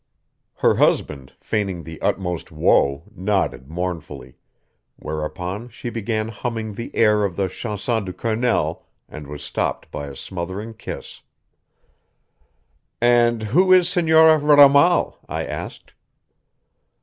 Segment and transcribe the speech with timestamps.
[0.55, 4.35] Her husband, feigning the utmost woe, nodded mournfully;
[4.95, 10.07] whereupon she began humming the air of the Chanson du Colonel, and was stopped by
[10.07, 11.21] a smothering kiss.
[12.99, 15.93] "And who is the Senora Ramal?" I asked.